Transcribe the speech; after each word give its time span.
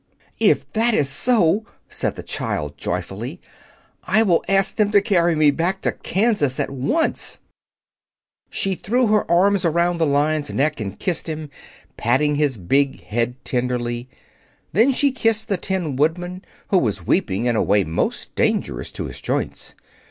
"If 0.39 0.73
that 0.73 0.95
is 0.95 1.07
so," 1.09 1.63
said 1.87 2.15
the 2.15 2.23
child 2.23 2.75
joyfully, 2.75 3.39
"I 4.03 4.23
will 4.23 4.41
ask 4.49 4.75
them 4.75 4.89
to 4.93 4.99
carry 4.99 5.35
me 5.35 5.51
back 5.51 5.81
to 5.81 5.91
Kansas 5.91 6.59
at 6.59 6.71
once." 6.71 7.37
She 8.49 8.73
threw 8.73 9.05
her 9.09 9.29
arms 9.29 9.63
around 9.63 9.97
the 9.99 10.07
Lion's 10.07 10.51
neck 10.51 10.79
and 10.81 10.97
kissed 10.97 11.29
him, 11.29 11.51
patting 11.97 12.33
his 12.33 12.57
big 12.57 13.03
head 13.03 13.45
tenderly. 13.45 14.09
Then 14.73 14.91
she 14.91 15.11
kissed 15.11 15.49
the 15.49 15.57
Tin 15.57 15.95
Woodman, 15.95 16.43
who 16.69 16.79
was 16.79 17.05
weeping 17.05 17.45
in 17.45 17.55
a 17.55 17.61
way 17.61 17.83
most 17.83 18.33
dangerous 18.33 18.89
to 18.93 19.05
his 19.05 19.21
joints. 19.21 19.75